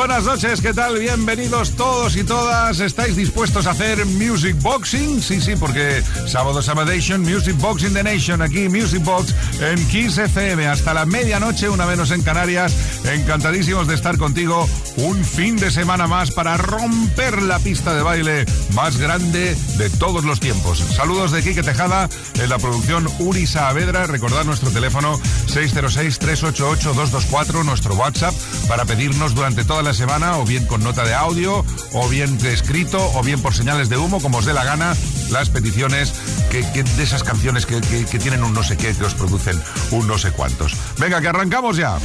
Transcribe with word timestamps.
Buenas 0.00 0.24
noches, 0.24 0.62
¿qué 0.62 0.72
tal? 0.72 0.98
Bienvenidos 0.98 1.76
todos 1.76 2.16
y 2.16 2.24
todas. 2.24 2.80
¿Estáis 2.80 3.16
dispuestos 3.16 3.66
a 3.66 3.72
hacer 3.72 4.06
Music 4.06 4.56
Boxing? 4.62 5.20
Sí, 5.20 5.42
sí, 5.42 5.56
porque 5.56 6.02
sábado 6.26 6.62
Sabadation, 6.62 7.20
Music 7.20 7.54
Boxing 7.58 7.92
the 7.92 8.02
Nation, 8.02 8.40
aquí 8.40 8.70
Music 8.70 9.04
Box 9.04 9.34
en 9.60 9.86
Kiss 9.88 10.16
FM 10.16 10.66
hasta 10.66 10.94
la 10.94 11.04
medianoche, 11.04 11.68
una 11.68 11.84
menos 11.84 12.12
en 12.12 12.22
Canarias. 12.22 12.74
Encantadísimos 13.04 13.88
de 13.88 13.94
estar 13.94 14.16
contigo 14.16 14.66
un 14.96 15.22
fin 15.22 15.56
de 15.56 15.70
semana 15.70 16.06
más 16.06 16.30
para 16.30 16.56
romper 16.56 17.42
la 17.42 17.58
pista 17.58 17.92
de 17.92 18.02
baile 18.02 18.46
más 18.72 18.96
grande 18.96 19.54
de 19.76 19.90
todos 19.90 20.24
los 20.24 20.40
tiempos. 20.40 20.78
Saludos 20.78 21.30
de 21.30 21.42
Quique 21.42 21.62
Tejada 21.62 22.08
en 22.38 22.48
la 22.48 22.58
producción 22.58 23.06
Uri 23.18 23.46
Saavedra. 23.46 24.06
Recordad 24.06 24.46
nuestro 24.46 24.70
teléfono 24.70 25.20
606-388-224, 25.48 27.66
nuestro 27.66 27.94
WhatsApp, 27.96 28.32
para 28.66 28.86
pedirnos 28.86 29.34
durante 29.34 29.62
toda 29.62 29.82
la 29.82 29.89
semana, 29.94 30.38
o 30.38 30.44
bien 30.44 30.66
con 30.66 30.82
nota 30.82 31.04
de 31.04 31.14
audio, 31.14 31.64
o 31.92 32.08
bien 32.08 32.38
escrito, 32.46 32.98
o 33.14 33.22
bien 33.22 33.40
por 33.40 33.54
señales 33.54 33.88
de 33.88 33.96
humo, 33.96 34.20
como 34.20 34.38
os 34.38 34.46
dé 34.46 34.52
la 34.52 34.64
gana, 34.64 34.94
las 35.30 35.50
peticiones 35.50 36.12
que, 36.50 36.62
de 36.62 37.02
esas 37.02 37.22
canciones 37.22 37.66
que, 37.66 37.80
que 37.80 38.18
tienen 38.18 38.42
un 38.42 38.52
no 38.52 38.62
sé 38.62 38.76
qué, 38.76 38.94
que 38.94 39.04
os 39.04 39.14
producen 39.14 39.60
un 39.90 40.06
no 40.06 40.18
sé 40.18 40.32
cuántos. 40.32 40.74
Venga, 40.98 41.20
que 41.20 41.28
arrancamos 41.28 41.76
ya. 41.76 41.98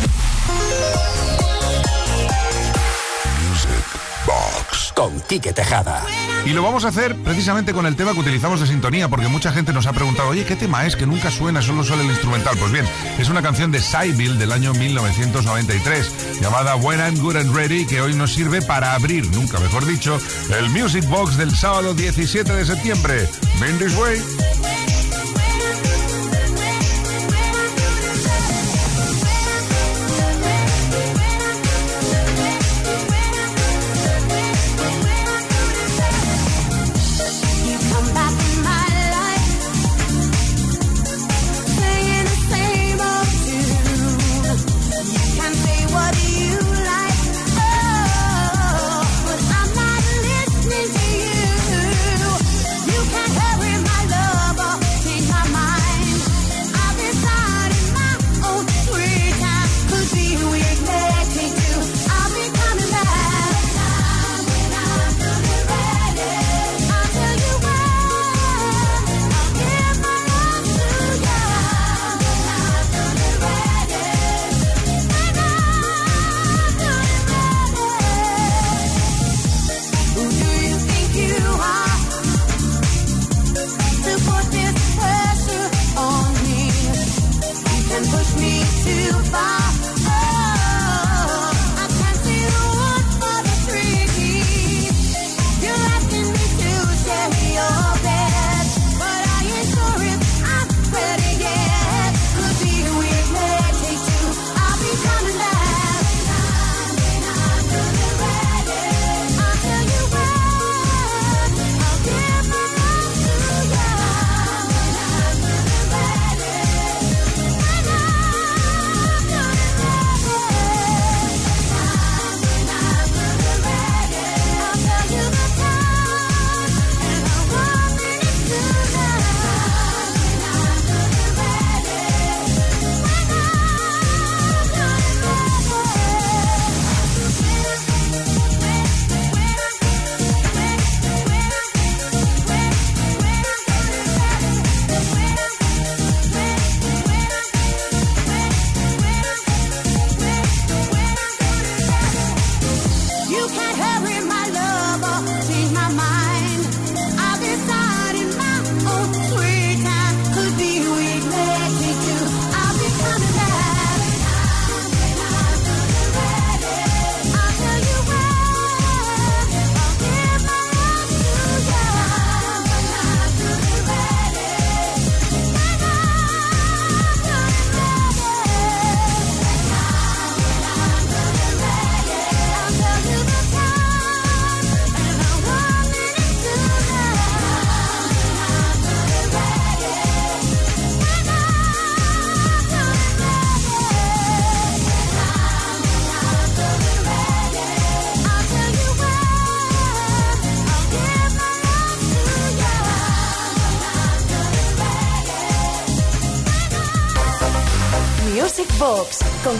Con 4.94 5.20
Quique 5.22 5.54
Tejada. 5.54 6.04
Y 6.46 6.50
lo 6.50 6.64
vamos 6.64 6.86
a 6.86 6.90
hacer 6.90 7.16
precisamente 7.16 7.74
con 7.74 7.86
el 7.86 7.96
tema 7.96 8.14
que 8.14 8.20
utilizamos 8.20 8.60
de 8.60 8.68
sintonía, 8.68 9.10
porque 9.10 9.28
mucha 9.28 9.52
gente 9.52 9.74
nos 9.74 9.88
ha 9.88 9.94
preguntado, 9.94 10.30
oye, 10.30 10.46
¿qué 10.46 10.56
tema 10.56 10.86
es? 10.86 10.96
Que 10.96 11.06
nunca 11.06 11.32
suena, 11.32 11.62
solo 11.62 11.84
suena 11.84 12.04
el 12.04 12.10
instrumental. 12.10 12.56
Pues 12.58 12.72
bien, 12.72 12.86
es 13.18 13.30
una 13.30 13.42
canción 13.42 13.72
de 13.72 13.80
Sybil 13.80 14.38
del 14.38 14.52
año 14.52 14.74
1993, 14.74 16.40
llamada 16.42 16.76
When 16.76 17.00
I'm 17.00 17.18
Good 17.20 17.38
and 17.38 17.56
Ready, 17.56 17.86
que 17.86 18.02
hoy 18.02 18.14
nos 18.14 18.34
sirve 18.34 18.62
para 18.62 18.94
abrir, 18.94 19.30
nunca 19.32 19.60
mejor 19.60 19.86
dicho, 19.86 20.20
el 20.58 20.70
Music 20.70 21.06
Box 21.08 21.38
del 21.38 21.56
sábado 21.56 21.94
17 21.94 22.54
de 22.54 22.66
septiembre. 22.66 23.30
This 23.80 23.98
way. 23.98 24.85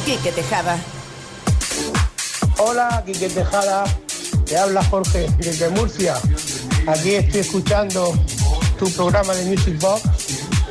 Quique 0.06 0.32
Tejada. 0.32 0.78
Hola, 2.60 3.02
Quique 3.08 3.28
Tejada. 3.28 3.86
Te 4.46 4.56
habla 4.56 4.84
Jorge 4.84 5.28
desde 5.40 5.68
Murcia. 5.70 6.14
Aquí 6.86 7.16
estoy 7.16 7.40
escuchando 7.40 8.14
tu 8.78 8.88
programa 8.92 9.34
de 9.34 9.46
Music 9.46 9.80
Box 9.80 10.04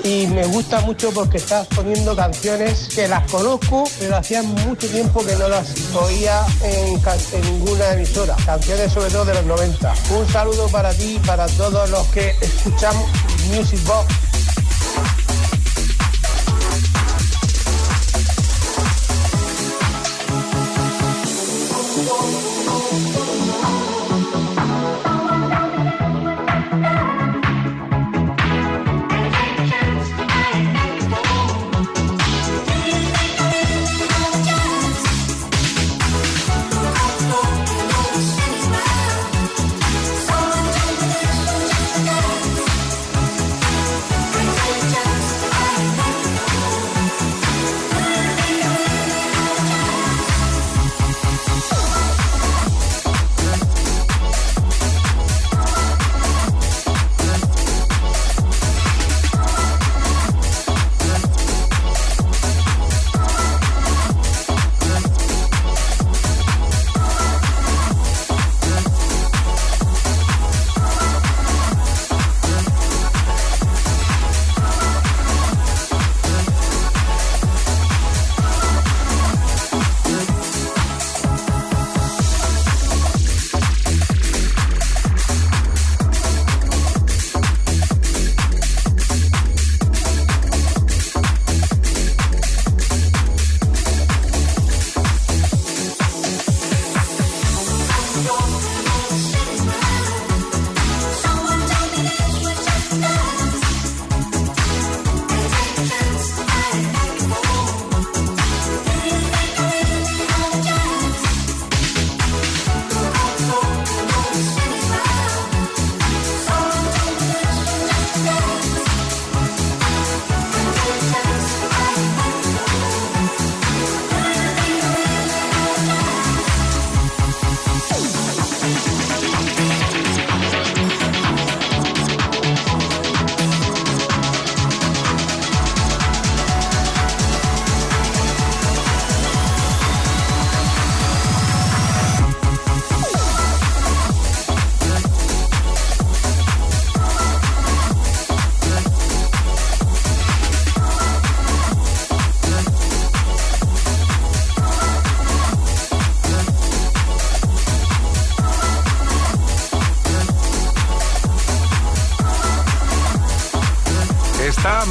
y 0.05 0.29
me 0.29 0.47
gusta 0.47 0.83
mucho 0.83 1.11
porque 1.11 1.39
estás 1.39 1.67
poniendo 1.67 2.15
canciones 2.15 2.89
que 2.95 3.09
las 3.09 3.29
conozco, 3.29 3.83
pero 3.99 4.17
hacía 4.17 4.45
mucho 4.45 4.87
tiempo 4.89 5.27
que 5.27 5.35
no 5.35 5.49
las 5.49 5.75
oía 5.97 6.47
en, 6.63 7.03
en, 7.33 7.43
ninguna 7.43 7.93
emisora. 7.95 8.37
Canciones 8.47 8.93
sobre 8.93 9.11
todo 9.11 9.25
de 9.25 9.35
los 9.35 9.47
90. 9.47 9.95
Un 10.17 10.29
saludo 10.29 10.69
para 10.69 10.95
ti 10.95 11.17
y 11.17 11.27
para 11.27 11.47
todos 11.47 11.91
los 11.91 12.07
que 12.09 12.37
escuchamos 12.41 13.09
Music 13.51 13.81
Box 13.85 14.24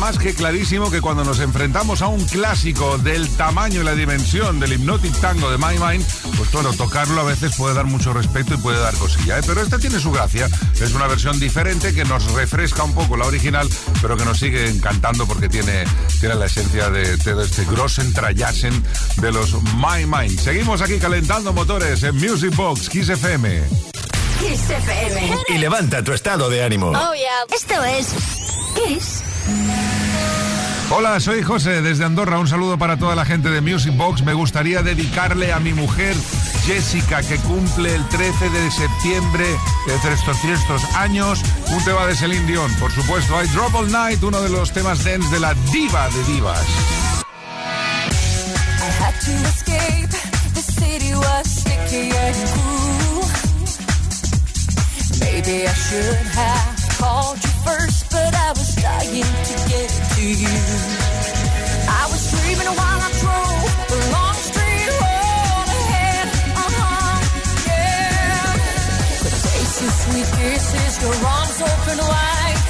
más 0.04 0.18
que 0.18 0.34
clarísimo 0.34 0.92
que 0.92 1.00
cuando 1.00 1.24
nos 1.24 1.40
enfrentamos 1.40 2.02
a 2.02 2.08
un 2.08 2.22
clásico 2.26 2.98
del 2.98 3.30
tamaño 3.38 3.80
y 3.80 3.84
la 3.86 3.96
dimensión 3.96 4.60
del 4.60 4.74
Hypnotic 4.74 5.18
Tango 5.22 5.50
de 5.50 5.58
My 5.58 5.80
Mind, 5.80 6.06
pues 6.36 6.52
bueno, 6.52 6.74
tocarlo 6.74 7.22
a 7.22 7.24
veces 7.24 7.56
puede 7.56 7.74
dar 7.74 7.86
mucho 7.86 8.12
respeto 8.12 8.54
y 8.54 8.58
puede 8.58 8.82
dar 8.82 8.94
cosilla, 8.96 9.40
¿eh? 9.40 9.42
pero 9.48 9.62
esta 9.62 9.80
tiene 9.80 10.02
su 10.02 10.12
gracia. 10.12 10.50
Es 10.82 10.94
una 10.94 11.08
versión 11.08 11.40
diferente 11.40 11.94
que 11.94 12.04
nos 12.04 12.30
refresca 12.34 12.84
un 12.84 12.94
poco 12.94 13.16
la 13.16 13.28
original, 13.28 13.70
pero 14.02 14.18
que 14.18 14.26
nos 14.26 14.40
sigue 14.40 14.70
encantando 14.70 15.26
porque 15.26 15.48
tiene, 15.48 15.86
tiene 16.20 16.36
la 16.36 16.48
esencia 16.48 16.90
de, 16.90 17.16
de 17.16 17.42
este 17.42 17.64
Grossen 17.64 18.12
Trayasen 18.12 18.84
de 19.22 19.32
los 19.32 19.54
My 19.76 20.06
Mind. 20.06 20.38
Seguimos 20.38 20.82
aquí 20.82 21.00
calentando 21.00 21.54
motores 21.54 22.04
en 22.04 22.18
Music 22.18 22.54
Box 22.58 22.90
Kiss 22.90 23.08
FM. 23.08 23.64
Kiss 24.42 24.70
FM. 24.70 25.38
Y 25.48 25.58
levanta 25.60 26.04
tu 26.04 26.12
estado 26.12 26.50
de 26.50 26.62
ánimo. 26.62 26.88
Oh, 26.88 27.14
yeah. 27.14 27.56
Esto 27.56 27.82
es 27.86 28.08
Kiss. 28.76 29.33
Hola, 30.96 31.20
soy 31.20 31.42
José 31.42 31.82
desde 31.82 32.06
Andorra. 32.06 32.38
Un 32.38 32.48
saludo 32.48 32.78
para 32.78 32.98
toda 32.98 33.16
la 33.16 33.26
gente 33.26 33.50
de 33.50 33.62
Music 33.62 33.98
Box. 33.98 34.22
Me 34.22 34.36
gustaría 34.36 34.84
dedicarle 34.84 35.52
a 35.52 35.60
mi 35.60 35.74
mujer 35.74 36.16
Jessica, 36.68 37.24
que 37.24 37.38
cumple 37.38 37.96
el 37.96 38.08
13 38.10 38.50
de 38.52 38.70
septiembre 38.70 39.46
de 39.88 39.96
estos, 39.96 40.44
estos 40.44 40.84
años. 40.96 41.42
Un 41.72 41.84
tema 41.84 42.06
de 42.06 42.16
Celine 42.16 42.46
Dion, 42.46 42.72
por 42.76 42.92
supuesto. 42.92 43.44
I 43.44 43.48
Drop 43.48 43.74
All 43.74 43.92
Night, 43.92 44.22
uno 44.22 44.40
de 44.40 44.50
los 44.50 44.72
temas 44.72 45.04
dance 45.04 45.28
de 45.34 45.40
la 45.40 45.56
diva 45.72 46.10
de 46.10 46.24
divas. 46.32 46.64
First, 57.64 58.10
but 58.12 58.34
I 58.36 58.50
was 58.52 58.76
dying 58.76 59.24
to 59.24 59.56
get 59.72 59.90
to 60.16 60.24
you. 60.44 60.56
I 61.88 62.04
was 62.12 62.22
dreaming 62.32 62.72
while 62.80 63.00
I 63.08 63.10
drove 63.24 63.72
the 63.92 64.00
long 64.12 64.36
street 64.36 64.90
road 65.02 65.68
ahead. 65.80 66.28
Uh-huh, 66.64 67.16
yeah. 67.68 68.54
Could 69.24 69.38
taste 69.48 69.82
your 69.82 69.94
sweet 70.04 70.30
kisses, 70.38 70.94
your 71.02 71.16
arms 71.26 71.60
open 71.62 71.98
wide. 71.98 72.63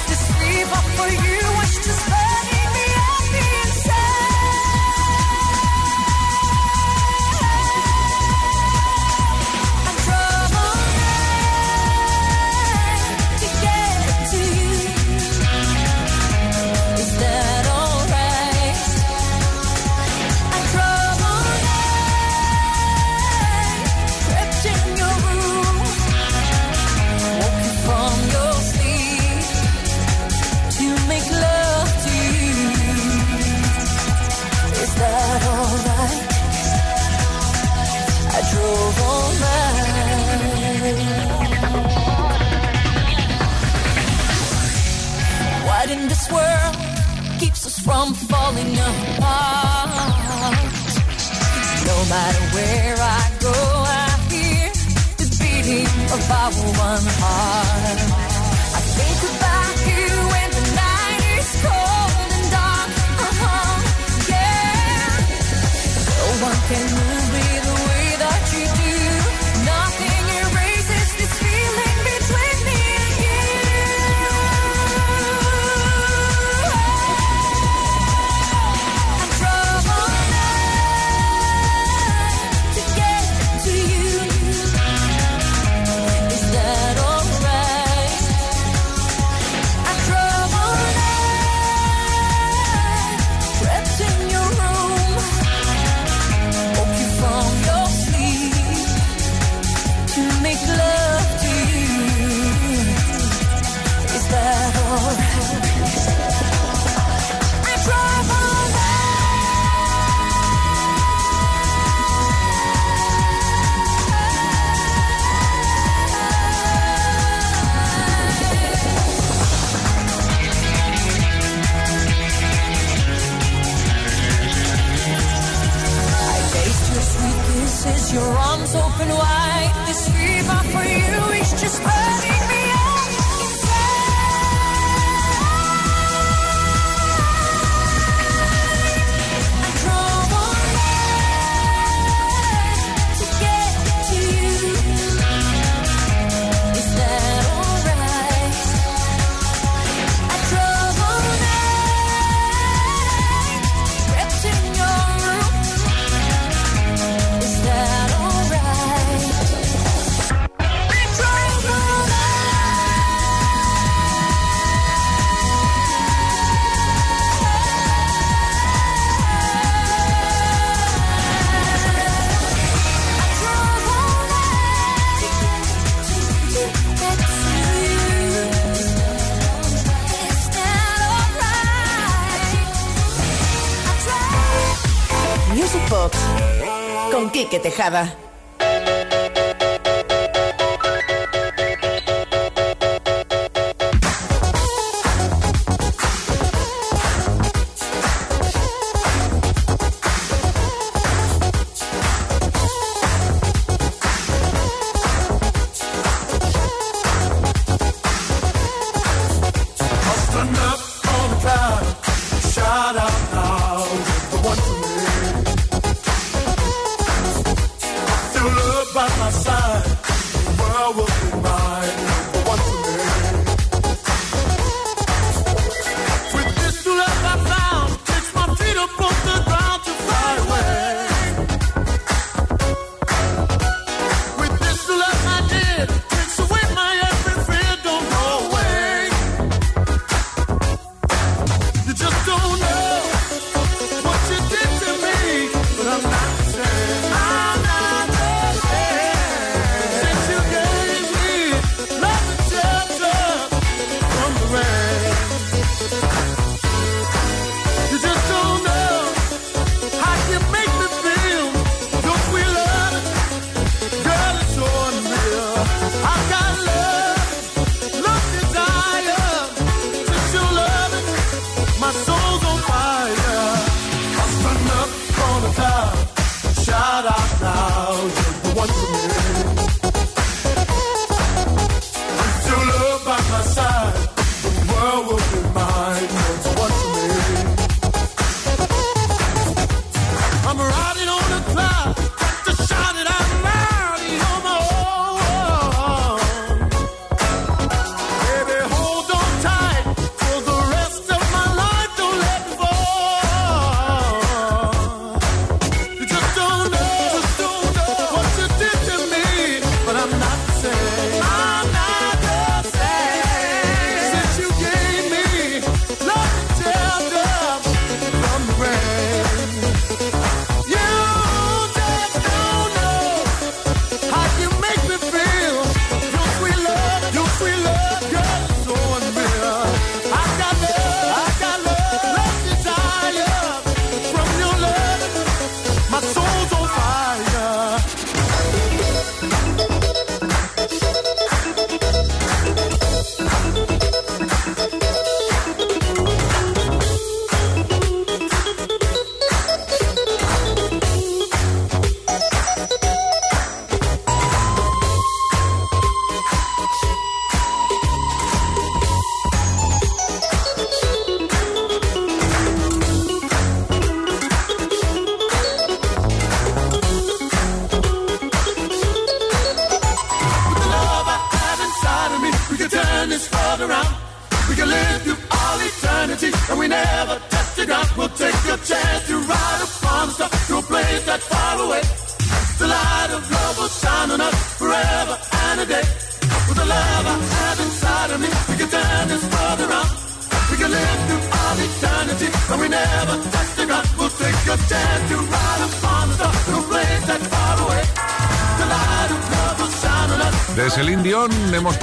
Quique 187.84 188.23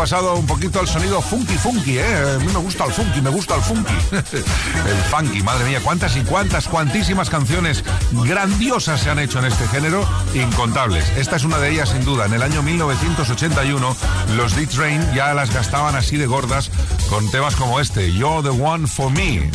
pasado 0.00 0.36
un 0.36 0.46
poquito 0.46 0.80
al 0.80 0.88
sonido 0.88 1.20
funky 1.20 1.58
funky, 1.58 1.98
¿eh? 1.98 2.34
A 2.34 2.38
mí 2.38 2.46
me 2.46 2.58
gusta 2.60 2.86
el 2.86 2.92
funky, 2.92 3.20
me 3.20 3.28
gusta 3.28 3.56
el 3.56 3.60
funky. 3.60 3.92
el 4.12 4.96
funky, 5.10 5.42
madre 5.42 5.66
mía, 5.66 5.80
cuántas 5.84 6.16
y 6.16 6.22
cuántas, 6.22 6.68
cuantísimas 6.68 7.28
canciones 7.28 7.84
grandiosas 8.10 9.02
se 9.02 9.10
han 9.10 9.18
hecho 9.18 9.40
en 9.40 9.44
este 9.44 9.68
género, 9.68 10.08
incontables. 10.32 11.06
Esta 11.18 11.36
es 11.36 11.44
una 11.44 11.58
de 11.58 11.72
ellas 11.72 11.90
sin 11.90 12.02
duda. 12.02 12.24
En 12.24 12.32
el 12.32 12.42
año 12.42 12.62
1981 12.62 13.94
los 14.36 14.56
D-Train 14.56 15.12
ya 15.12 15.34
las 15.34 15.52
gastaban 15.52 15.94
así 15.94 16.16
de 16.16 16.26
gordas 16.26 16.70
con 17.10 17.30
temas 17.30 17.54
como 17.54 17.78
este, 17.78 18.10
You're 18.10 18.42
the 18.42 18.58
One 18.58 18.86
for 18.86 19.12
Me. 19.12 19.50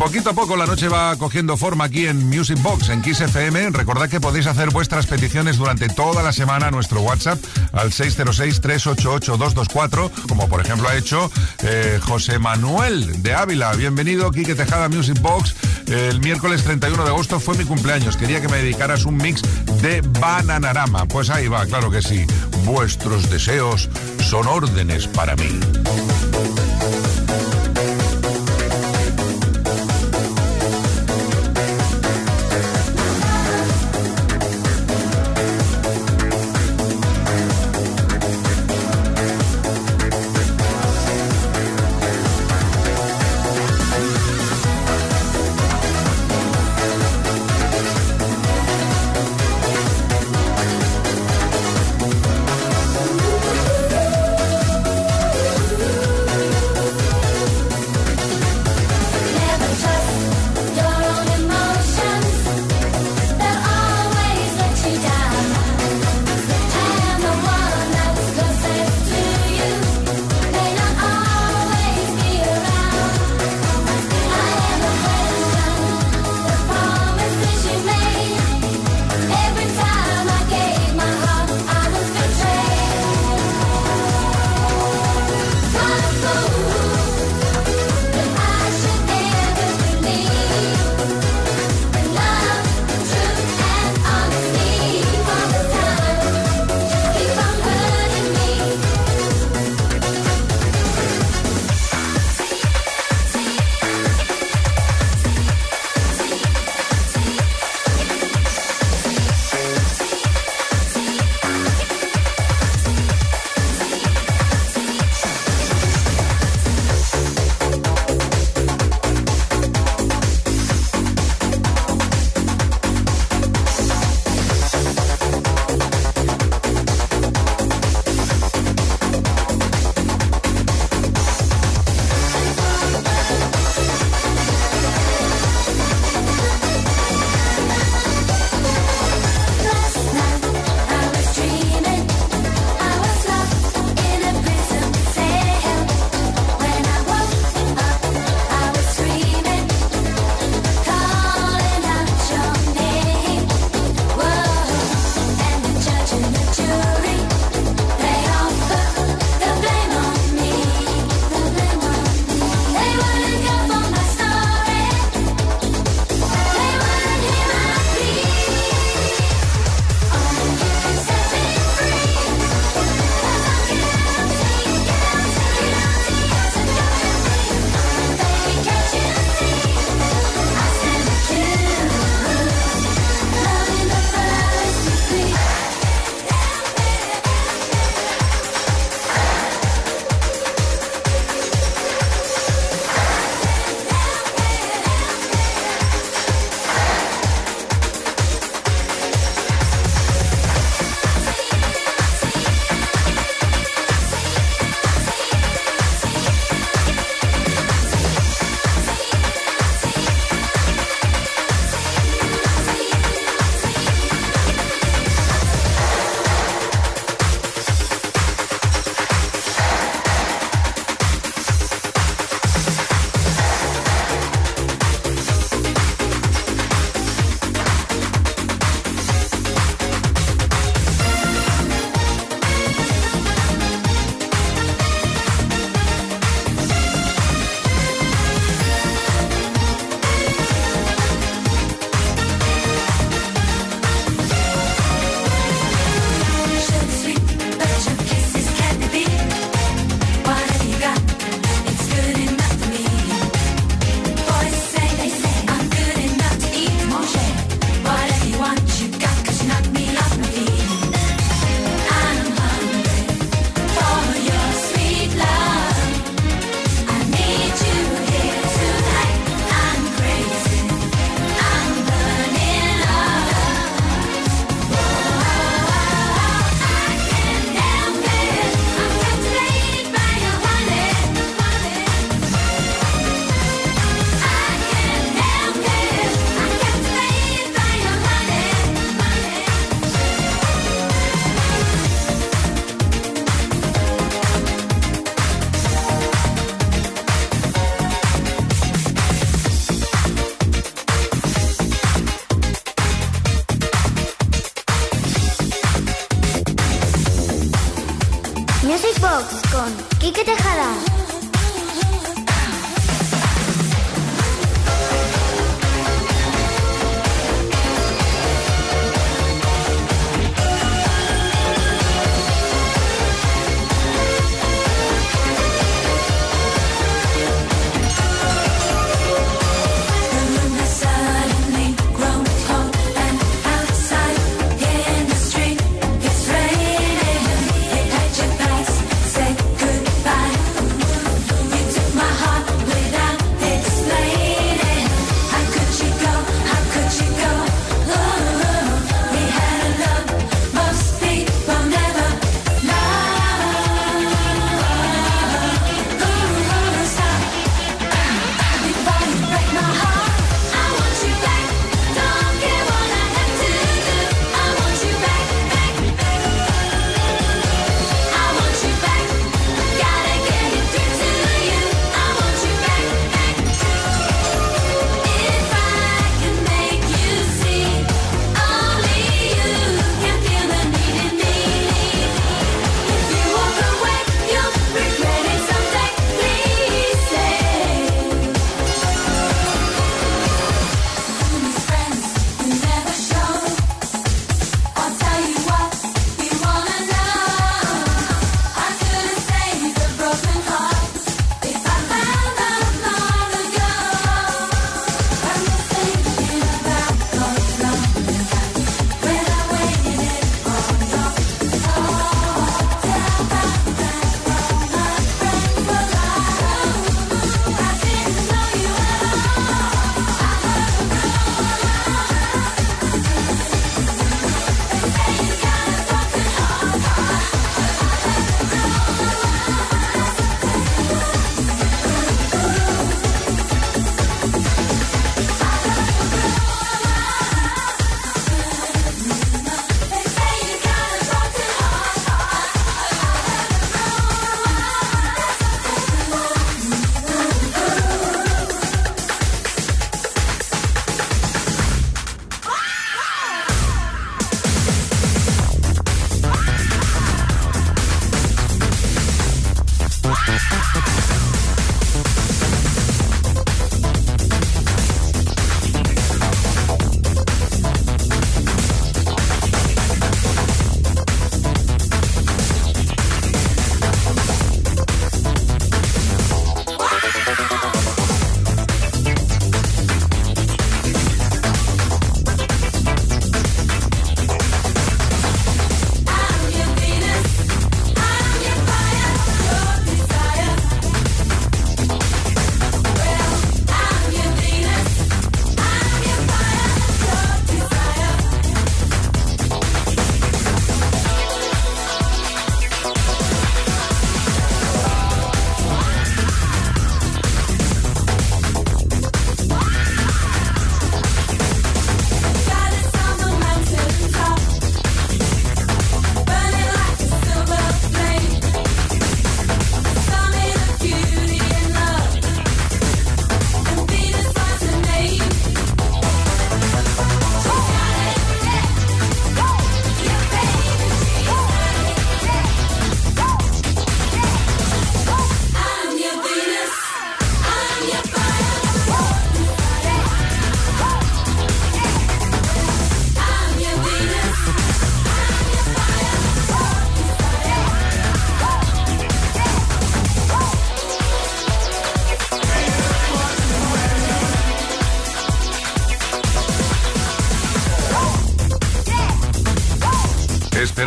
Poquito 0.00 0.30
a 0.30 0.32
poco 0.32 0.56
la 0.56 0.64
noche 0.64 0.88
va 0.88 1.14
cogiendo 1.16 1.58
forma 1.58 1.84
aquí 1.84 2.06
en 2.06 2.26
Music 2.26 2.56
Box, 2.62 2.88
en 2.88 3.02
Kiss 3.02 3.20
FM. 3.20 3.68
Recordad 3.68 4.08
que 4.08 4.18
podéis 4.18 4.46
hacer 4.46 4.70
vuestras 4.70 5.06
peticiones 5.06 5.58
durante 5.58 5.90
toda 5.90 6.22
la 6.22 6.32
semana 6.32 6.68
a 6.68 6.70
nuestro 6.70 7.02
WhatsApp 7.02 7.38
al 7.72 7.90
606-388-224, 7.90 10.10
como 10.26 10.48
por 10.48 10.62
ejemplo 10.62 10.88
ha 10.88 10.96
hecho 10.96 11.30
eh, 11.64 12.00
José 12.02 12.38
Manuel 12.38 13.22
de 13.22 13.34
Ávila. 13.34 13.74
Bienvenido, 13.74 14.30
Quique 14.30 14.54
Tejada 14.54 14.88
Music 14.88 15.20
Box. 15.20 15.54
El 15.86 16.20
miércoles 16.20 16.64
31 16.64 17.04
de 17.04 17.10
agosto 17.10 17.38
fue 17.38 17.58
mi 17.58 17.66
cumpleaños. 17.66 18.16
Quería 18.16 18.40
que 18.40 18.48
me 18.48 18.56
dedicaras 18.56 19.04
un 19.04 19.18
mix 19.18 19.42
de 19.82 20.00
Bananarama. 20.18 21.04
Pues 21.04 21.28
ahí 21.28 21.46
va, 21.46 21.66
claro 21.66 21.90
que 21.90 22.00
sí. 22.00 22.24
Vuestros 22.64 23.28
deseos 23.28 23.90
son 24.18 24.46
órdenes 24.46 25.06
para 25.08 25.36
mí. 25.36 25.60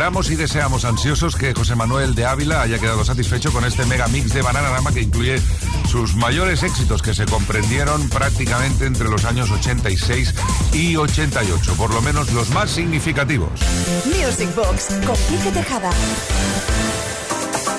Esperamos 0.04 0.30
y 0.30 0.36
deseamos 0.36 0.84
ansiosos 0.84 1.34
que 1.34 1.54
José 1.54 1.76
Manuel 1.76 2.14
de 2.14 2.26
Ávila 2.26 2.60
haya 2.60 2.78
quedado 2.78 3.06
satisfecho 3.06 3.50
con 3.50 3.64
este 3.64 3.86
mega 3.86 4.06
mix 4.08 4.34
de 4.34 4.42
Bananarama 4.42 4.92
que 4.92 5.00
incluye 5.00 5.40
sus 5.88 6.14
mayores 6.14 6.62
éxitos 6.62 7.00
que 7.00 7.14
se 7.14 7.24
comprendieron 7.24 8.06
prácticamente 8.10 8.84
entre 8.84 9.08
los 9.08 9.24
años 9.24 9.50
86 9.50 10.34
y 10.74 10.96
88, 10.96 11.74
por 11.76 11.94
lo 11.94 12.02
menos 12.02 12.30
los 12.34 12.50
más 12.50 12.70
significativos. 12.70 13.48
Music 14.04 14.54
Box 14.54 14.88
con 15.06 15.16
Quique 15.26 15.50
Tejada. 15.52 15.90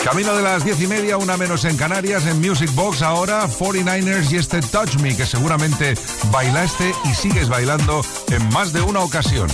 Camino 0.03 0.35
de 0.35 0.41
las 0.41 0.65
diez 0.65 0.81
y 0.81 0.87
media, 0.87 1.17
una 1.17 1.37
menos 1.37 1.63
en 1.63 1.77
Canarias, 1.77 2.25
en 2.25 2.41
Music 2.41 2.73
Box 2.73 3.03
ahora 3.03 3.47
49ers 3.47 4.31
y 4.31 4.37
este 4.37 4.61
Touch 4.61 4.95
Me 4.95 5.15
que 5.15 5.27
seguramente 5.27 5.93
bailaste 6.31 6.91
y 7.03 7.13
sigues 7.13 7.49
bailando 7.49 8.01
en 8.31 8.49
más 8.49 8.73
de 8.73 8.81
una 8.81 9.01
ocasión. 9.01 9.47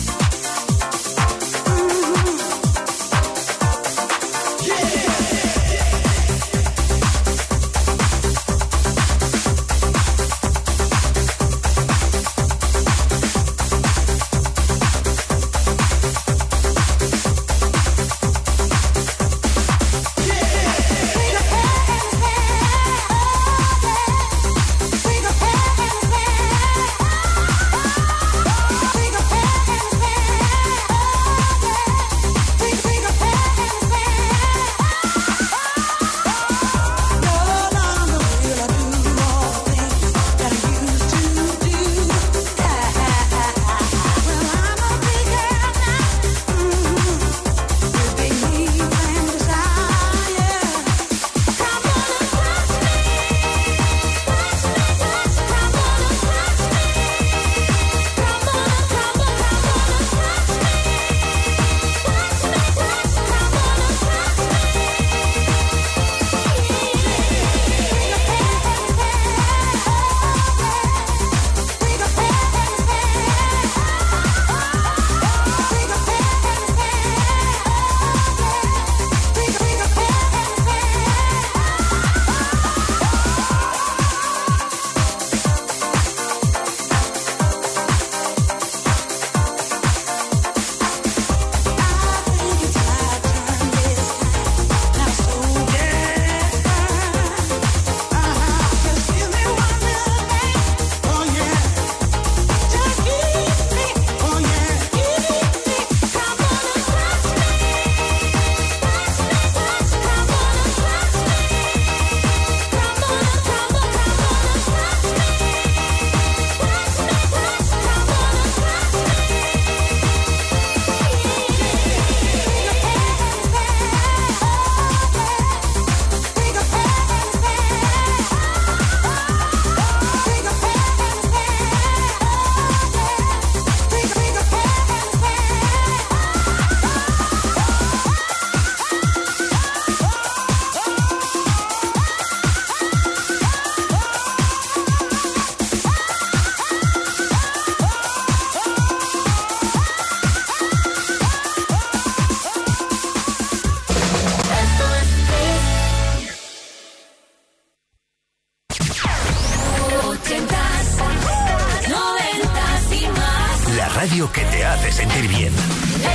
Radio 164.02 164.32
que 164.32 164.42
te 164.46 164.66
hace 164.66 164.92
sentir 164.92 165.28
bien. 165.28 165.54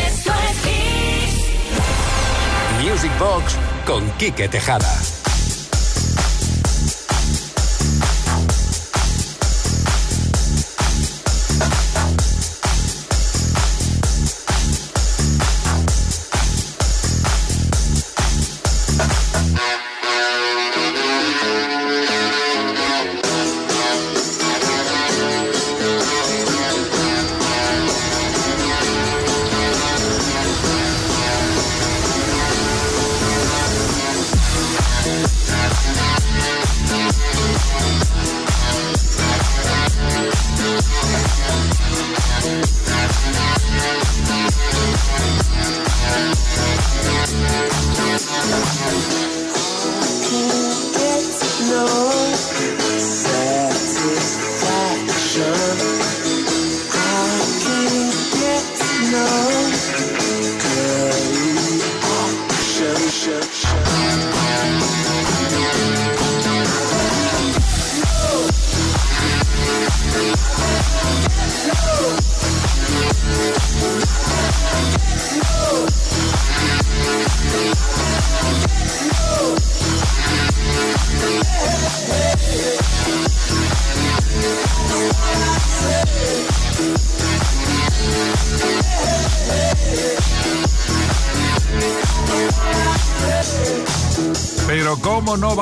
Esto 0.09 0.33
es. 0.33 0.57
Music 2.85 3.13
Box 3.17 3.57
con 3.87 4.11
Quique 4.19 4.49
Tejada. 4.49 5.16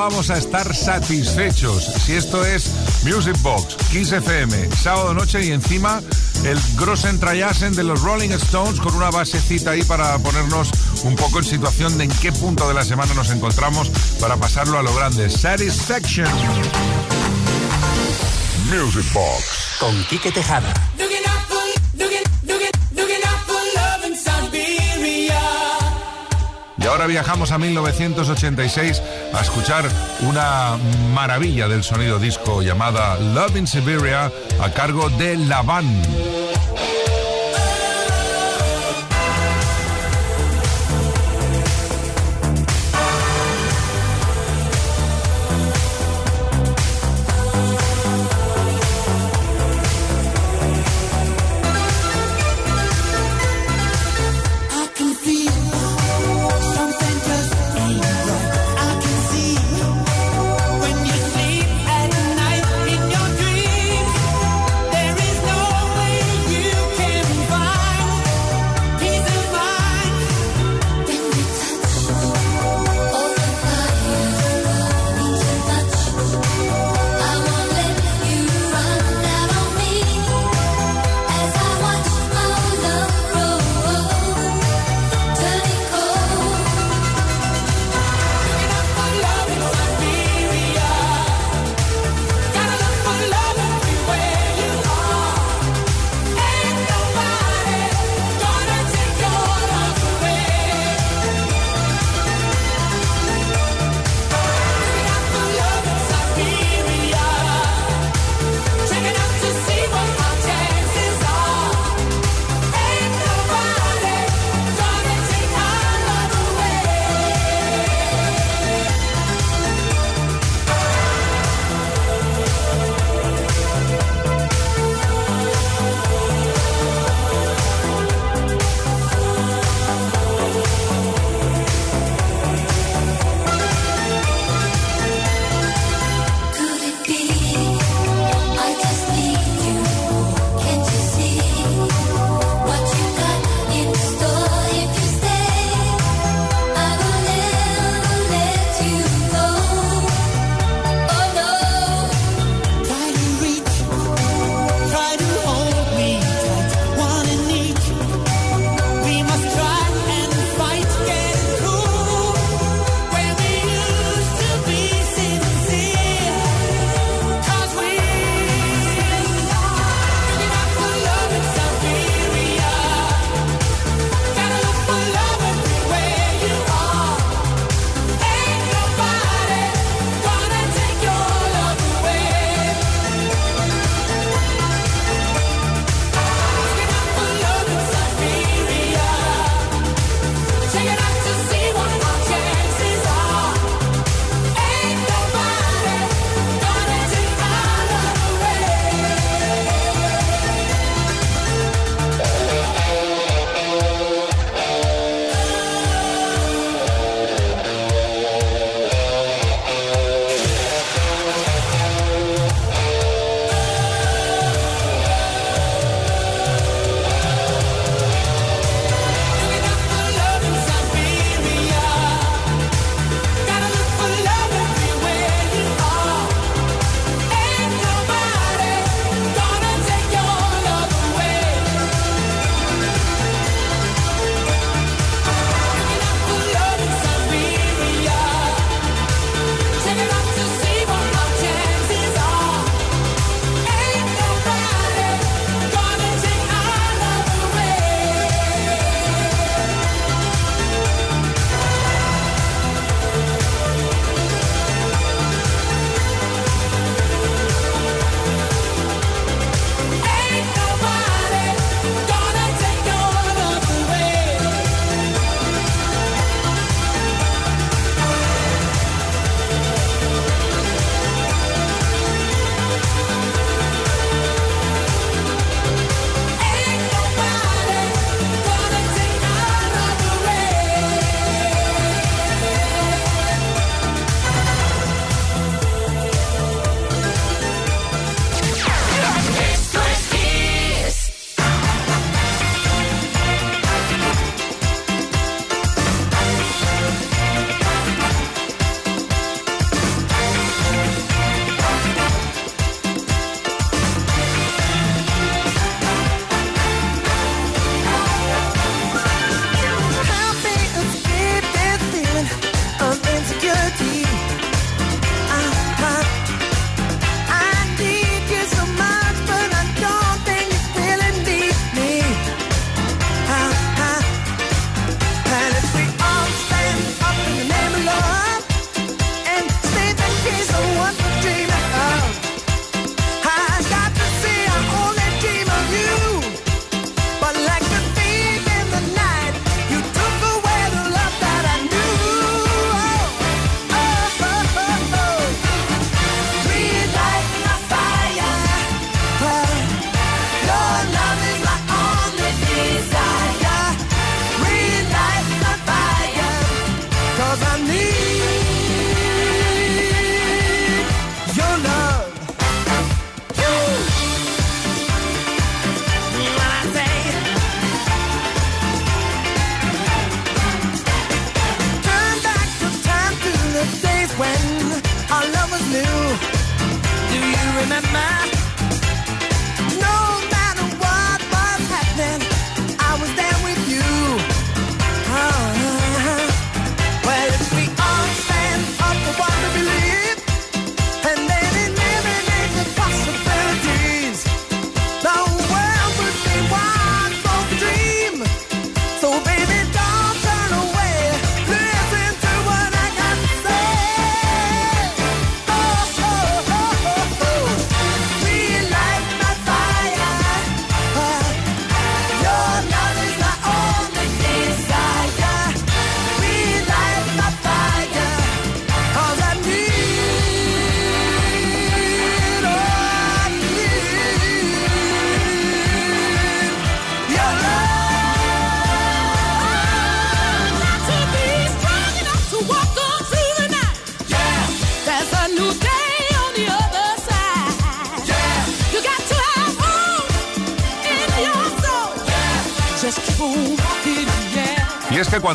Vamos 0.09 0.29
a 0.29 0.37
estar 0.37 0.75
satisfechos 0.75 1.83
si 1.83 2.13
esto 2.13 2.45
es 2.45 2.69
Music 3.03 3.35
Box, 3.41 3.75
Kiss 3.91 4.11
FM, 4.11 4.69
sábado 4.75 5.15
noche 5.15 5.43
y 5.43 5.51
encima 5.51 5.99
el 6.43 6.59
Grossen 6.77 7.19
Trayasen 7.19 7.73
de 7.73 7.83
los 7.83 8.03
Rolling 8.03 8.29
Stones 8.29 8.79
con 8.79 8.93
una 8.93 9.09
basecita 9.09 9.71
ahí 9.71 9.81
para 9.81 10.15
ponernos 10.19 10.69
un 11.05 11.15
poco 11.15 11.39
en 11.39 11.45
situación 11.45 11.97
de 11.97 12.03
en 12.03 12.11
qué 12.21 12.31
punto 12.31 12.67
de 12.67 12.75
la 12.75 12.85
semana 12.85 13.15
nos 13.15 13.31
encontramos 13.31 13.89
para 14.19 14.37
pasarlo 14.37 14.77
a 14.77 14.83
lo 14.83 14.93
grande. 14.93 15.27
Satisfaction. 15.27 16.29
Music 18.69 19.11
Box. 19.11 19.77
Con 19.79 20.03
Quique 20.03 20.31
Tejada. 20.31 20.71
Y 26.85 26.87
ahora 26.87 27.07
viajamos 27.07 27.51
a 27.51 27.57
1986 27.57 29.01
a 29.33 29.41
escuchar 29.41 29.85
una 30.21 30.77
maravilla 31.15 31.67
del 31.67 31.83
sonido 31.83 32.19
disco 32.19 32.61
llamada 32.61 33.17
Love 33.17 33.57
in 33.57 33.65
Siberia 33.65 34.31
a 34.61 34.69
cargo 34.71 35.09
de 35.09 35.35
La 35.35 35.63
Van. 35.63 36.44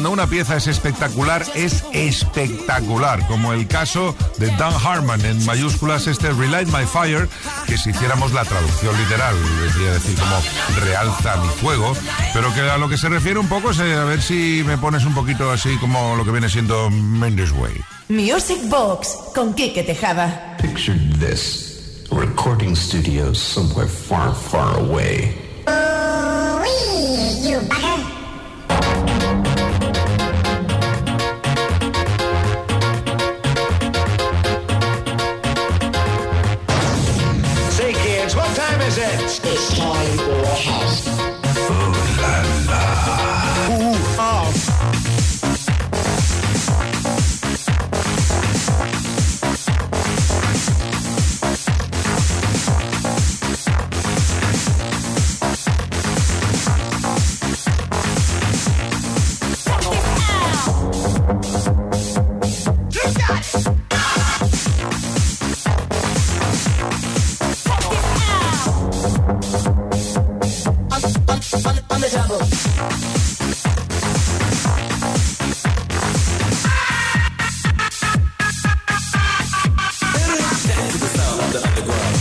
Cuando 0.00 0.12
una 0.12 0.30
pieza 0.30 0.56
es 0.56 0.66
espectacular, 0.66 1.44
es 1.54 1.84
espectacular, 1.92 3.26
como 3.26 3.52
el 3.52 3.68
caso 3.68 4.16
de 4.38 4.46
Dan 4.56 4.72
Harmon, 4.72 5.22
en 5.26 5.44
mayúsculas 5.44 6.06
este 6.06 6.32
Relight 6.32 6.68
My 6.68 6.86
Fire, 6.86 7.28
que 7.66 7.76
si 7.76 7.90
hiciéramos 7.90 8.32
la 8.32 8.46
traducción 8.46 8.96
literal, 8.96 9.34
vendría 9.60 9.92
decir 9.92 10.16
como 10.18 10.36
realza 10.86 11.36
mi 11.36 11.48
fuego, 11.48 11.92
pero 12.32 12.50
que 12.54 12.62
a 12.62 12.78
lo 12.78 12.88
que 12.88 12.96
se 12.96 13.10
refiere 13.10 13.38
un 13.38 13.46
poco 13.46 13.72
es 13.72 13.80
eh, 13.80 13.92
a 13.92 14.04
ver 14.04 14.22
si 14.22 14.62
me 14.64 14.78
pones 14.78 15.04
un 15.04 15.12
poquito 15.12 15.50
así 15.50 15.76
como 15.76 16.16
lo 16.16 16.24
que 16.24 16.30
viene 16.30 16.48
siendo 16.48 16.88
Mendes 16.88 17.52
Way. 17.52 17.84
Music 18.08 18.70
Box 18.70 19.18
con 19.34 19.52
Kike 19.52 19.82
Tejada. 19.82 20.56
Picture 20.62 20.98
this, 21.18 22.06
recording 22.10 22.74
studio 22.74 23.34
somewhere 23.34 23.86
far, 23.86 24.34
far 24.34 24.78
away. 24.78 25.49
It's 39.32 39.78
time. 39.78 40.29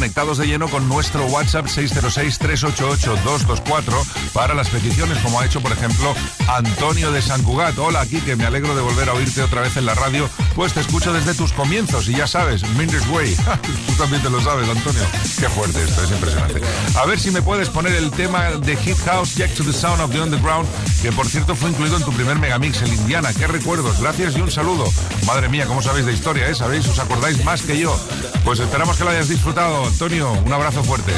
Conectados 0.00 0.38
de 0.38 0.46
lleno 0.46 0.66
con 0.70 0.88
nuestro 0.88 1.26
WhatsApp 1.26 1.66
606-388-224 1.66 4.32
para 4.32 4.54
las 4.54 4.70
peticiones, 4.70 5.18
como 5.18 5.38
ha 5.38 5.44
hecho, 5.44 5.60
por 5.60 5.72
ejemplo, 5.72 6.14
Antonio 6.48 7.12
de 7.12 7.20
San 7.20 7.42
Cugat. 7.42 7.76
Hola, 7.76 8.06
Kike, 8.06 8.34
me 8.34 8.46
alegro 8.46 8.74
de 8.74 8.80
volver 8.80 9.10
a 9.10 9.12
oírte 9.12 9.42
otra 9.42 9.60
vez 9.60 9.76
en 9.76 9.84
la 9.84 9.94
radio, 9.94 10.26
pues 10.54 10.72
te 10.72 10.80
escucho 10.80 11.12
desde 11.12 11.34
tus 11.34 11.52
comienzos 11.52 12.08
y 12.08 12.14
ya 12.14 12.26
sabes, 12.26 12.66
Minders 12.78 13.06
Way. 13.08 13.36
Tú 13.88 13.92
también 13.98 14.22
te 14.22 14.30
lo 14.30 14.40
sabes, 14.40 14.70
Antonio. 14.70 15.02
Qué 15.38 15.50
fuerte 15.50 15.84
esto, 15.84 16.02
es 16.02 16.10
impresionante. 16.12 16.62
A 16.96 17.04
ver 17.04 17.20
si 17.20 17.30
me 17.30 17.42
puedes 17.42 17.68
poner 17.68 17.92
el 17.92 18.10
tema 18.10 18.52
de 18.52 18.76
Hit 18.76 18.96
House, 19.04 19.34
Jack 19.34 19.52
to 19.52 19.64
the 19.64 19.74
Sound 19.74 20.00
of 20.00 20.10
the 20.12 20.22
Underground, 20.22 20.66
que 21.02 21.12
por 21.12 21.28
cierto 21.28 21.54
fue 21.54 21.68
incluido 21.68 21.98
en 21.98 22.04
tu 22.04 22.12
primer 22.14 22.38
megamix, 22.38 22.80
el 22.80 22.94
Indiana. 22.94 23.34
Qué 23.34 23.46
recuerdos, 23.46 24.00
gracias 24.00 24.34
y 24.34 24.40
un 24.40 24.50
saludo. 24.50 24.90
Madre 25.26 25.50
mía, 25.50 25.66
¿cómo 25.66 25.82
sabéis 25.82 26.06
de 26.06 26.14
historia, 26.14 26.48
eh? 26.48 26.54
¿Sabéis? 26.54 26.88
¿Os 26.88 26.98
acordáis 26.98 27.44
más 27.44 27.60
que 27.60 27.78
yo? 27.78 27.94
Pues 28.50 28.58
esperamos 28.58 28.96
que 28.96 29.04
lo 29.04 29.10
hayas 29.10 29.28
disfrutado, 29.28 29.86
Antonio. 29.86 30.32
Un 30.44 30.52
abrazo 30.52 30.82
fuerte. 30.82 31.12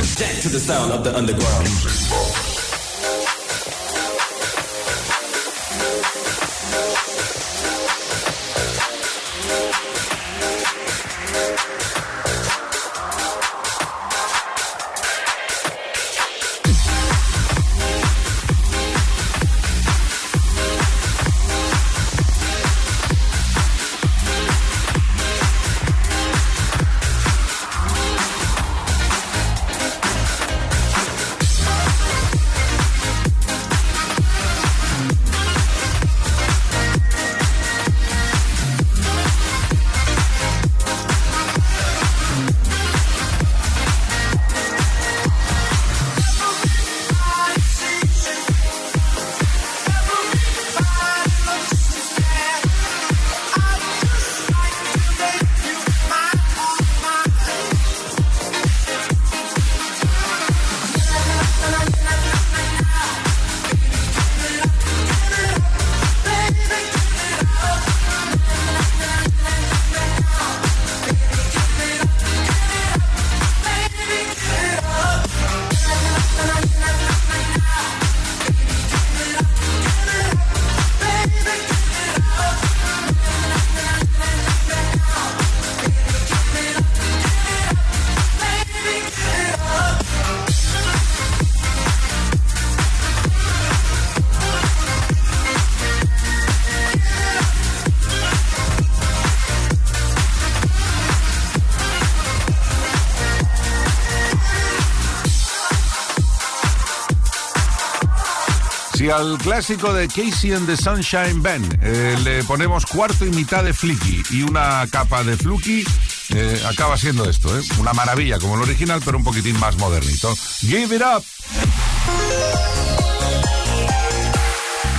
Al 109.12 109.36
clásico 109.38 109.92
de 109.92 110.08
Casey 110.08 110.52
and 110.52 110.66
the 110.66 110.76
Sunshine 110.76 111.42
Band 111.42 111.78
eh, 111.82 112.16
le 112.24 112.42
ponemos 112.44 112.86
cuarto 112.86 113.26
y 113.26 113.30
mitad 113.30 113.62
de 113.62 113.72
flicky 113.72 114.22
y 114.30 114.42
una 114.42 114.86
capa 114.90 115.22
de 115.22 115.36
fluky, 115.36 115.84
eh, 116.30 116.62
acaba 116.68 116.96
siendo 116.96 117.28
esto, 117.28 117.56
¿eh? 117.58 117.62
Una 117.78 117.92
maravilla 117.92 118.38
como 118.38 118.54
el 118.56 118.62
original, 118.62 119.00
pero 119.04 119.18
un 119.18 119.24
poquitín 119.24 119.58
más 119.60 119.76
modernito. 119.76 120.34
Give 120.60 120.96
it 120.96 121.02
up. 121.02 121.24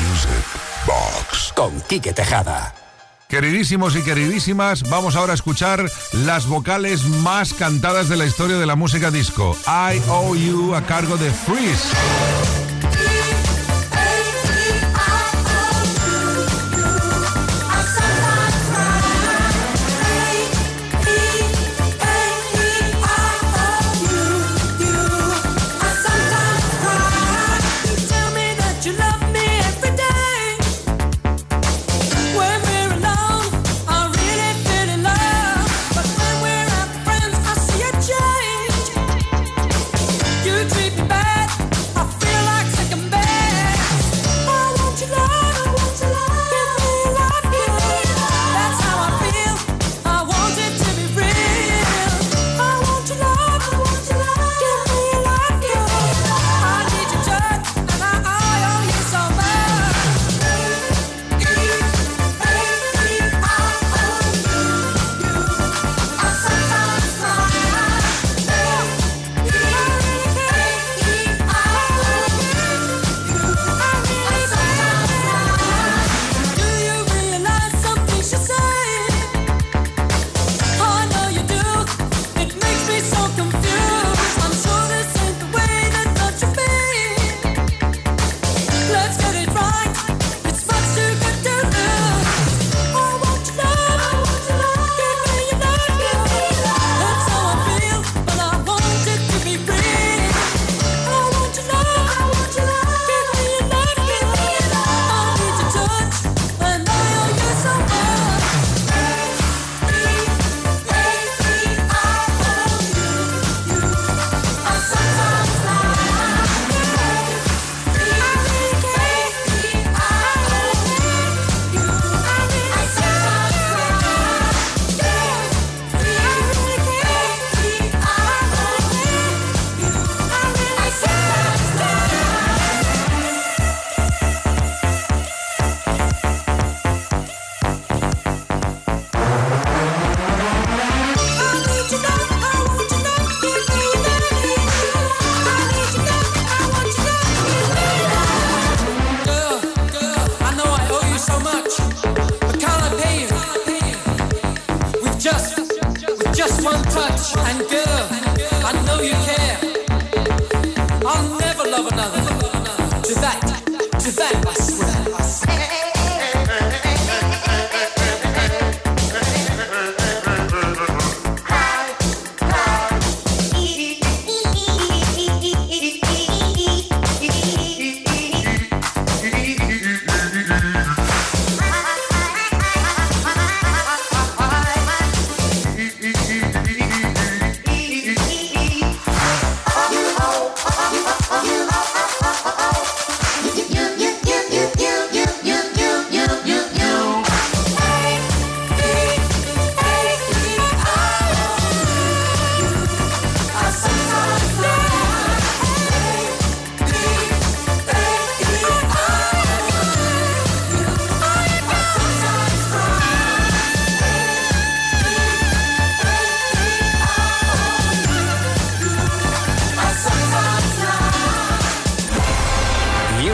Music 0.07 0.30
Box 0.86 1.53
con 1.55 1.82
Quique 1.82 2.14
Tejada. 2.14 2.74
Queridísimos 3.28 3.95
y 3.95 4.03
queridísimas, 4.03 4.84
vamos 4.89 5.16
ahora 5.16 5.32
a 5.32 5.36
escuchar 5.36 5.89
las 6.11 6.45
vocales 6.45 7.03
más 7.03 7.53
cantadas 7.53 8.09
de 8.09 8.18
la 8.18 8.26
historia 8.26 8.57
de 8.57 8.66
la 8.66 8.76
música 8.76 9.09
disco. 9.09 9.57
I 9.66 9.99
Owe 10.07 10.38
You 10.38 10.76
a 10.76 10.82
cargo 10.84 11.18
de 11.18 11.32
Freeze. 11.32 12.43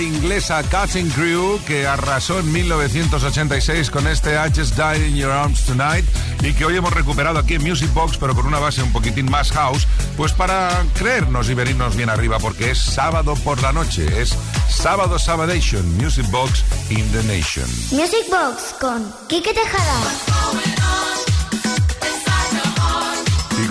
Inglesa 0.00 0.62
Cutting 0.62 1.10
Crew 1.10 1.60
que 1.66 1.86
arrasó 1.86 2.38
en 2.38 2.50
1986 2.52 3.90
con 3.90 4.06
este 4.06 4.34
I 4.34 4.50
Just 4.54 4.76
Died 4.76 5.06
in 5.06 5.16
Your 5.16 5.30
Arms 5.30 5.64
Tonight 5.64 6.04
y 6.42 6.52
que 6.54 6.64
hoy 6.64 6.76
hemos 6.76 6.92
recuperado 6.92 7.38
aquí 7.38 7.54
en 7.54 7.62
Music 7.62 7.92
Box 7.92 8.16
pero 8.18 8.34
con 8.34 8.46
una 8.46 8.58
base 8.58 8.82
un 8.82 8.92
poquitín 8.92 9.30
más 9.30 9.50
house, 9.52 9.86
pues 10.16 10.32
para 10.32 10.84
creernos 10.94 11.50
y 11.50 11.54
venirnos 11.54 11.96
bien 11.96 12.10
arriba 12.10 12.38
porque 12.38 12.70
es 12.70 12.78
sábado 12.78 13.34
por 13.44 13.60
la 13.62 13.72
noche, 13.72 14.06
es 14.20 14.36
sábado 14.68 15.18
Sabadation, 15.18 15.96
Music 15.96 16.28
Box 16.30 16.64
in 16.90 17.10
the 17.12 17.22
Nation. 17.24 17.68
Music 17.90 18.26
Box 18.30 18.74
con 18.80 19.12
Quique 19.28 19.52
Tejada. 19.52 20.31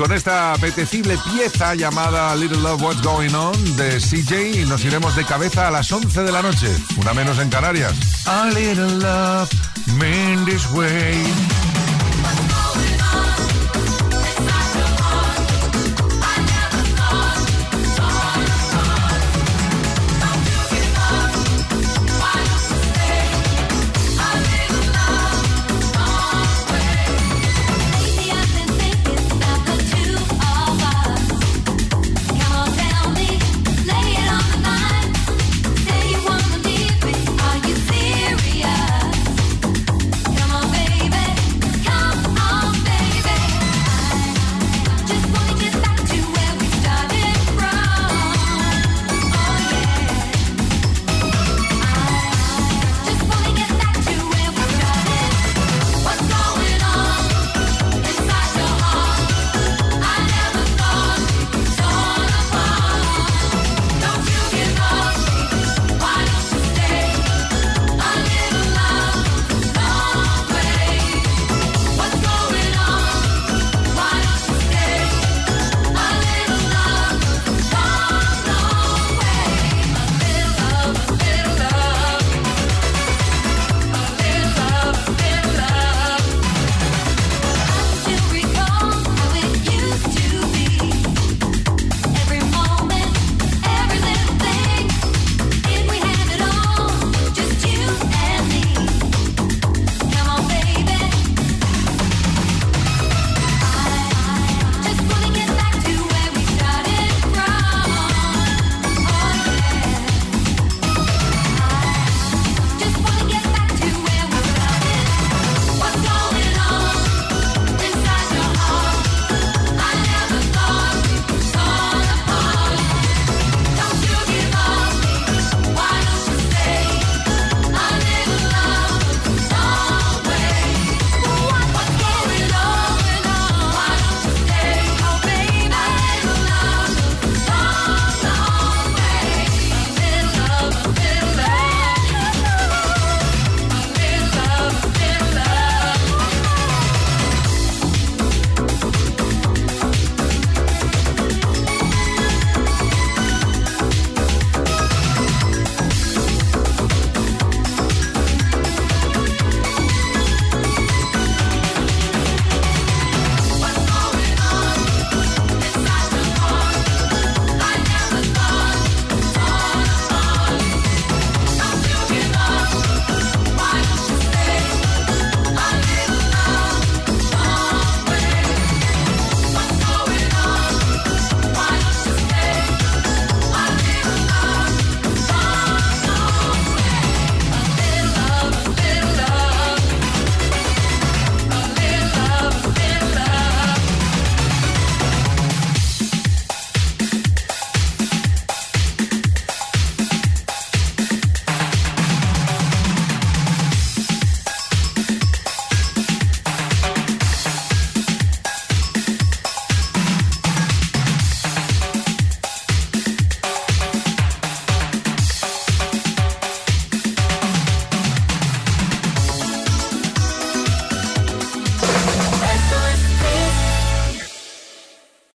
Con 0.01 0.13
esta 0.13 0.53
apetecible 0.53 1.15
pieza 1.31 1.75
llamada 1.75 2.35
Little 2.35 2.57
Love 2.57 2.81
What's 2.81 3.03
Going 3.03 3.35
On 3.35 3.77
de 3.77 3.99
CJ 3.99 4.65
nos 4.67 4.83
iremos 4.83 5.15
de 5.15 5.23
cabeza 5.23 5.67
a 5.67 5.71
las 5.71 5.91
11 5.91 6.23
de 6.23 6.31
la 6.31 6.41
noche, 6.41 6.75
una 6.97 7.13
menos 7.13 7.37
en 7.37 7.49
Canarias. 7.49 7.93